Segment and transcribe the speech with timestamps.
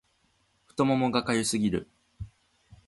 [0.65, 1.87] 太ももが痒すぎる